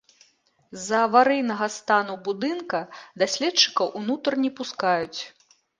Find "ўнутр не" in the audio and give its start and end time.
4.03-4.51